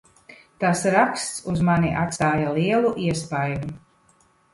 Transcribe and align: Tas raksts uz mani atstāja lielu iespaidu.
Tas 0.61 0.79
raksts 0.93 1.43
uz 1.51 1.61
mani 1.67 1.91
atstāja 2.05 2.55
lielu 2.55 2.95
iespaidu. 3.05 3.71